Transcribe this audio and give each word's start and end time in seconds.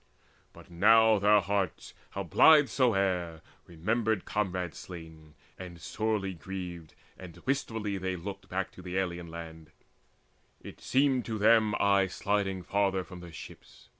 But 0.51 0.71
now 0.71 1.19
their 1.19 1.41
hearts, 1.41 1.93
How 2.09 2.23
blithe 2.23 2.69
soe'er, 2.69 3.41
remembered 3.67 4.25
comrades 4.25 4.79
slain, 4.79 5.35
And 5.59 5.79
sorely 5.79 6.33
grieved, 6.33 6.95
and 7.19 7.37
wistfully 7.45 7.99
they 7.99 8.15
looked 8.15 8.49
Back 8.49 8.71
to 8.71 8.81
the 8.81 8.97
alien's 8.97 9.29
land; 9.29 9.69
it 10.59 10.81
seemed 10.81 11.23
to 11.25 11.37
them 11.37 11.75
Aye 11.79 12.07
sliding 12.07 12.63
farther 12.63 13.03
from 13.03 13.19
their 13.19 13.31
ships. 13.31 13.89